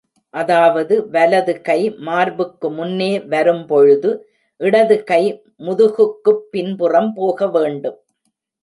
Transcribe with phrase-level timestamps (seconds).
[0.33, 4.11] அதாவது வலதுகை மார்புக்கு முன்னே வரும் பொழுது,
[4.61, 5.23] இடது கை
[5.59, 7.99] முதுகுக்குப் பின்புறம் போக வேண்டும்.